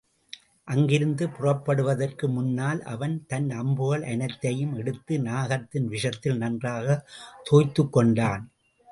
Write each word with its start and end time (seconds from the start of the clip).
அங்கிருந்து 0.67 1.29
புறப்படுவதற்கு 1.29 2.29
முன்னால், 2.29 2.83
அவன் 2.83 3.25
தன் 3.27 3.49
அம்புகள் 3.51 4.03
அனைத்தையும் 4.03 4.73
எடுத்து 4.75 5.17
நாகத்தின் 5.17 5.87
விஷத்தில் 5.87 6.37
நன்றாக, 6.37 7.05
தோய்த்துக் 7.43 7.93
கொண்டான். 7.93 8.43